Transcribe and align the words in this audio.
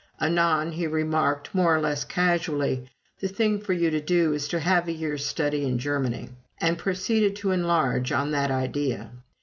Anon 0.19 0.71
he 0.71 0.87
remarked, 0.87 1.53
more 1.53 1.75
or 1.75 1.79
less 1.79 2.03
casually, 2.03 2.89
"The 3.19 3.27
thing 3.27 3.59
for 3.59 3.73
you 3.73 3.91
to 3.91 4.01
do 4.01 4.33
is 4.33 4.47
to 4.47 4.59
have 4.59 4.87
a 4.87 4.91
year's 4.91 5.23
study 5.23 5.63
in 5.63 5.77
Germany," 5.77 6.29
and 6.57 6.75
proceeded 6.79 7.35
to 7.35 7.51
enlarge 7.51 8.11
on 8.11 8.31
that 8.31 8.49
idea. 8.49 9.11